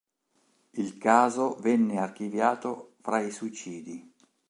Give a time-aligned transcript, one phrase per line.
[0.73, 4.11] Il caso venne archiviato fra i suicidi.